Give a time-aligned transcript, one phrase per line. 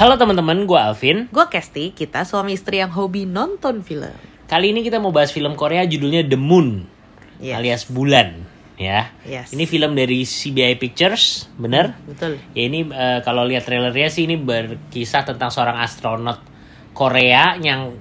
[0.00, 1.28] Halo teman-teman, gue Alvin.
[1.28, 4.08] Gue Kesti, kita suami istri yang hobi nonton film.
[4.48, 6.88] Kali ini kita mau bahas film Korea judulnya The Moon,
[7.36, 7.60] Yes.
[7.60, 8.48] alias Bulan.
[8.80, 9.52] Ya, Yes.
[9.52, 11.92] ini film dari CBI Pictures, bener?
[12.08, 12.40] Betul.
[12.56, 16.40] Ya ini eh, kalau lihat trailernya sih ini berkisah tentang seorang astronot
[16.96, 17.92] Korea yang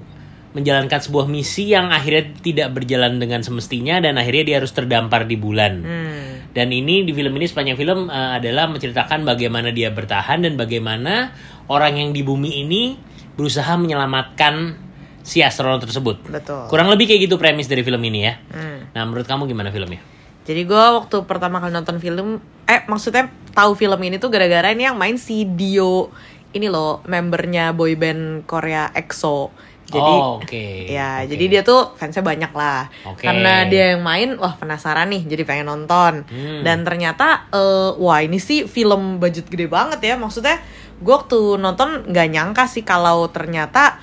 [0.55, 5.35] menjalankan sebuah misi yang akhirnya tidak berjalan dengan semestinya dan akhirnya dia harus terdampar di
[5.35, 5.83] bulan.
[5.83, 6.47] Hmm.
[6.55, 11.35] Dan ini di film ini sepanjang film eh, adalah menceritakan bagaimana dia bertahan dan bagaimana
[11.69, 12.97] orang yang di bumi ini
[13.37, 14.75] berusaha menyelamatkan
[15.23, 16.25] si astronot tersebut.
[16.27, 16.67] Betul.
[16.67, 18.33] Kurang lebih kayak gitu premis dari film ini ya.
[18.51, 18.89] Hmm.
[18.91, 20.01] Nah, menurut kamu gimana filmnya?
[20.49, 24.89] Jadi gue waktu pertama kali nonton film, eh maksudnya tahu film ini tuh gara-gara ini
[24.89, 26.09] yang main si Dio,
[26.57, 29.53] ini loh membernya boyband Korea EXO.
[29.89, 30.65] Jadi Oh, oke.
[30.85, 31.33] ya, Oke.
[31.33, 32.85] jadi dia tuh fansnya banyak lah.
[33.09, 33.25] Oke.
[33.25, 36.29] Karena dia yang main, wah penasaran nih, jadi pengen nonton.
[36.29, 36.61] Hmm.
[36.61, 40.15] Dan ternyata, eh, wah ini sih film budget gede banget ya.
[40.15, 40.61] Maksudnya,
[41.01, 43.97] gue waktu nonton nggak nyangka sih kalau ternyata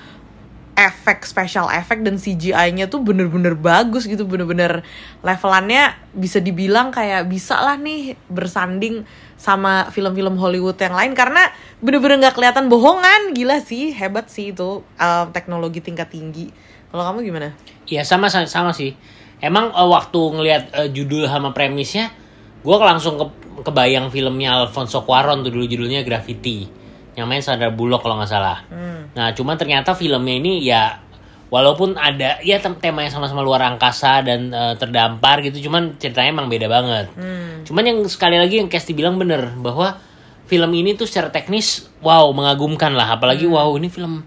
[0.77, 4.85] efek special effect dan CGI-nya tuh bener-bener bagus gitu, bener-bener
[5.25, 9.01] levelannya bisa dibilang kayak bisa lah nih bersanding
[9.41, 11.49] sama film-film Hollywood yang lain karena
[11.81, 16.53] bener-bener nggak kelihatan bohongan, gila sih, hebat sih itu eh, teknologi tingkat tinggi.
[16.93, 17.49] Kalau kamu gimana?
[17.89, 18.93] Iya sama sama, sih.
[19.41, 22.13] Emang eh, waktu ngelihat eh, judul sama premisnya,
[22.61, 23.25] gue langsung ke,
[23.65, 26.86] kebayang filmnya Alfonso Cuarón tuh dulu judulnya Graffiti.
[27.17, 28.61] Yang main Sandra Bullock kalau nggak salah.
[28.69, 29.09] Hmm.
[29.17, 31.01] Nah cuma ternyata filmnya ini ya
[31.49, 36.47] walaupun ada ya tem- temanya sama-sama luar angkasa dan eh, terdampar gitu, cuman ceritanya emang
[36.47, 37.09] beda banget.
[37.17, 37.65] Hmm.
[37.65, 39.97] Cuman yang sekali lagi yang Kesti bilang bener bahwa
[40.45, 44.21] film ini tuh secara teknis wow mengagumkan lah, apalagi wow ini film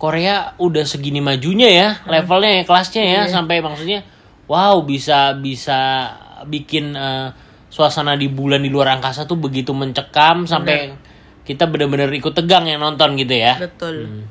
[0.00, 4.00] Korea udah segini majunya ya levelnya ya kelasnya ya sampai maksudnya
[4.48, 6.08] wow bisa bisa
[6.48, 7.28] bikin eh,
[7.68, 10.96] suasana di bulan di luar angkasa tuh begitu mencekam sampai
[11.42, 13.56] kita bener-bener ikut tegang yang nonton gitu ya.
[13.58, 14.26] Betul.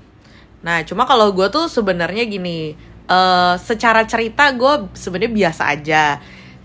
[0.59, 2.75] Nah, cuma kalau gue tuh sebenarnya gini,
[3.05, 6.03] eh secara cerita gue sebenarnya biasa aja.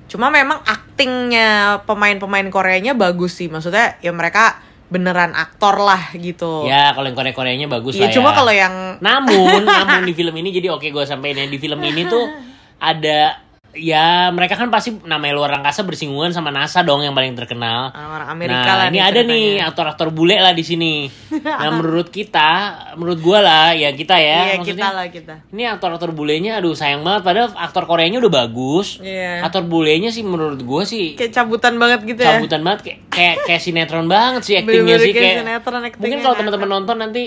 [0.05, 3.49] Cuma memang aktingnya pemain-pemain Koreanya bagus sih.
[3.49, 4.61] Maksudnya ya mereka
[4.93, 6.69] beneran aktor lah gitu.
[6.69, 8.15] Ya kalau yang Korea-Koreanya bagus Iya, lah ya.
[8.15, 11.81] cuma kalau yang Namun, namun di film ini jadi oke gue sampein ya di film
[11.83, 12.23] ini tuh
[12.79, 13.43] ada
[13.75, 17.91] ya mereka kan pasti namanya luar angkasa bersinggungan sama NASA dong yang paling terkenal.
[17.95, 21.11] orang-orang Amerika nah, lah ini ada nih aktor-aktor bule lah di sini.
[21.45, 22.51] nah, menurut kita,
[22.95, 25.35] menurut gua lah, ya kita ya, Iya, maksudnya kita lah kita.
[25.51, 29.03] ini aktor-aktor bulenya aduh sayang banget padahal aktor Koreanya udah bagus.
[29.03, 29.43] Iya.
[29.43, 32.39] Aktor bulenya sih menurut gua sih Kayak cabutan banget gitu ya.
[32.39, 36.69] cabutan banget kayak kayak, kayak sinetron banget sih aktingnya sih kayak sinetron mungkin kalau teman-teman
[36.81, 37.23] nonton nanti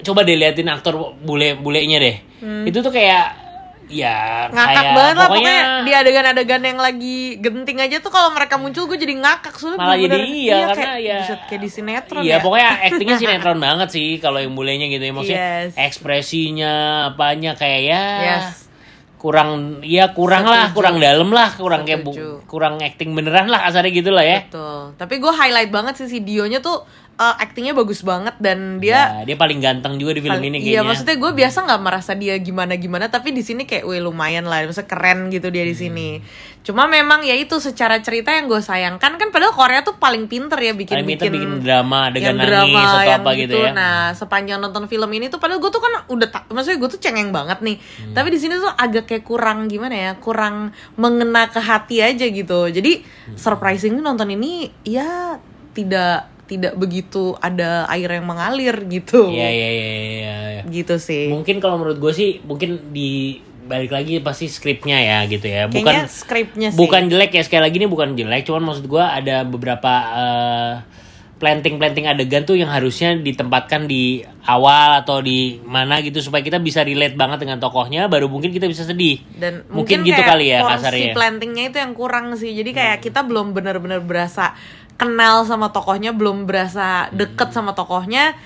[0.00, 2.16] coba deh liatin aktor bule bulenya deh
[2.64, 3.49] itu tuh kayak
[3.92, 4.54] ya Hmm.
[4.54, 8.86] ngakak kayak, banget lah pokoknya di adegan-adegan yang lagi genting aja tuh kalau mereka muncul
[8.86, 12.22] gue jadi ngakak soalnya malah jadi bener-bener- iya, karena kayak, ya buset, kayak di sinetron
[12.22, 15.72] iya ya pokoknya aktingnya sinetron banget sih kalau yang bulenya gitu ya maksudnya Yes.
[15.76, 16.74] ekspresinya
[17.08, 18.46] apanya kayak ya Yes.
[19.16, 19.50] kurang
[19.82, 20.76] ya kurang lah Setuju.
[20.76, 22.46] kurang dalam lah kurang kayak bu- Setuju.
[22.46, 24.96] kurang acting beneran lah kasarnya gitu lah ya Betul.
[24.96, 26.86] Tapi gue highlight banget sih si Dionya tuh
[27.20, 30.58] uh, actingnya bagus banget dan dia Ya, dia paling ganteng juga di film paling- ini
[30.58, 34.00] Iya kayaknya maksudnya gue biasa nggak merasa dia gimana gimana tapi di sini kayak wih
[34.00, 35.82] lumayan lah, maksudnya keren gitu dia di Hmm.
[35.84, 36.08] sini.
[36.60, 40.56] Cuma memang ya itu secara cerita yang gue sayangkan kan padahal Korea tuh paling pinter
[40.56, 43.70] ya bikin Paling pinter bikin drama, adegan yang nangis drama atau apa gitu ya.
[43.70, 47.00] Nah sepanjang nonton film ini tuh padahal gue tuh kan udah tak, maksudnya gue tuh
[47.00, 47.76] cengeng banget nih.
[47.76, 48.12] Hmm.
[48.12, 52.64] Tapi di sini tuh agak kayak kurang gimana ya, kurang mengena ke hati aja gitu.
[52.66, 53.36] Jadi Hmm.
[53.36, 55.36] surprisingly nonton ini ya
[55.70, 59.30] tidak tidak begitu ada air yang mengalir gitu.
[59.30, 60.36] Iya iya iya iya.
[60.58, 60.62] iya.
[60.66, 61.30] Gitu sih.
[61.30, 63.38] Mungkin kalau menurut gue sih mungkin di
[63.70, 65.70] balik lagi pasti skripnya ya gitu ya.
[65.70, 66.78] Bukan Kayaknya skripnya sih.
[66.82, 70.72] bukan jelek ya sekali lagi ini bukan jelek, cuman maksud gue ada beberapa eh,
[71.40, 76.84] planting-planting adegan tuh yang harusnya ditempatkan di awal atau di mana gitu supaya kita bisa
[76.84, 79.24] relate banget dengan tokohnya baru mungkin kita bisa sedih.
[79.40, 81.06] dan mungkin, mungkin, gitu kayak kali ya porsi kasarnya.
[81.08, 81.16] Hmm.
[81.16, 84.52] plantingnya itu yang kurang sih jadi kayak kita belum benar-benar berasa
[85.00, 87.16] kenal sama tokohnya belum berasa Hmm.
[87.16, 88.36] deket sama tokohnya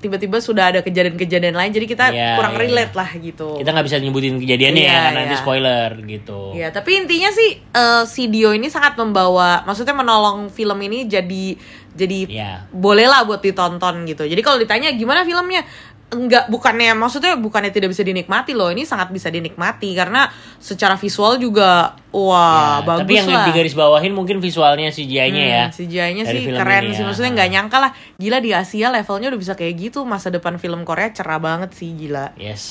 [0.00, 2.60] tiba-tiba sudah ada kejadian-kejadian lain jadi kita Iya, kurang iya.
[2.64, 5.42] relate lah gitu Kita nggak bisa nyebutin kejadiannya ya Iya, karena nanti iya.
[5.44, 6.40] spoiler gitu.
[6.56, 11.44] Ya, tapi intinya sih eh, si Dio ini sangat membawa, maksudnya menolong film ini jadi
[11.92, 12.52] jadi Iya.
[12.72, 14.24] bolehlah buat ditonton gitu.
[14.24, 15.68] Jadi kalau ditanya gimana filmnya,
[16.10, 20.26] enggak bukannya maksudnya bukannya tidak bisa dinikmati loh, ini sangat bisa dinikmati karena
[20.58, 23.46] secara visual juga wah Ya, bagus tapi yang lah.
[23.46, 25.64] digaris bawahin mungkin visualnya CGI-nya ya.
[25.70, 27.06] Hmm, CGI-nya dari sih film keren ini sih, ya.
[27.06, 27.90] maksudnya nggak nyangka lah.
[28.18, 31.94] Gila di Asia levelnya udah bisa kayak gitu, masa depan film Korea cerah banget sih
[31.94, 32.34] gila.
[32.34, 32.62] Yes.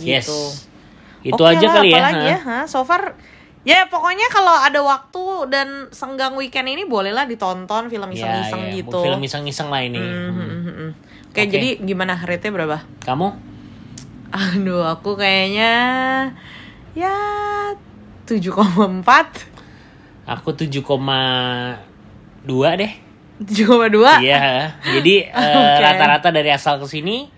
[0.00, 0.08] Gitu.
[0.08, 0.28] Yes.
[1.20, 2.16] Itu Oke aja lah, kali ya.
[2.32, 2.58] ya, ha?
[2.64, 3.12] So far
[3.60, 8.76] Ya pokoknya kalau ada waktu dan senggang weekend ini bolehlah ditonton film Ya, iseng-iseng ya,
[8.80, 9.00] gitu.
[9.04, 10.00] Film iseng-iseng lah ini.
[10.00, 10.32] Hmm, Hmm.
[10.32, 10.90] hmm, hmm, hmm.
[11.30, 11.54] Oke, Oke.
[11.54, 12.82] jadi gimana rate-nya berapa?
[13.06, 13.28] Kamu?
[14.34, 15.72] Aduh, aku kayaknya
[16.98, 17.14] ya
[18.26, 19.06] 7,4
[20.26, 20.82] Aku 7,2
[22.78, 22.92] deh.
[23.46, 24.74] 7,2 Iya.
[24.82, 27.30] Jadi eh, rata-rata dari asal ke sini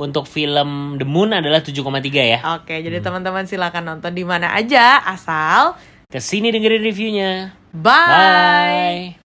[0.00, 1.76] untuk film The Moon adalah 7,3
[2.24, 2.40] ya.
[2.56, 5.76] Oke, jadi teman-teman silakan nonton di mana aja asal
[6.08, 7.52] Ke sini dengerin reviewnya.
[7.76, 9.20] bye.
[9.20, 9.25] Bye.